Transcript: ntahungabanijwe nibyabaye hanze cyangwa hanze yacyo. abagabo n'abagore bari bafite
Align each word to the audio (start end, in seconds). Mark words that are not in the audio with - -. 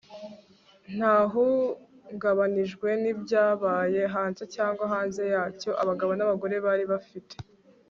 ntahungabanijwe 0.95 2.87
nibyabaye 3.03 4.01
hanze 4.13 4.43
cyangwa 4.55 4.83
hanze 4.93 5.23
yacyo. 5.33 5.69
abagabo 5.81 6.11
n'abagore 6.15 6.55
bari 6.65 6.85
bafite 6.93 7.35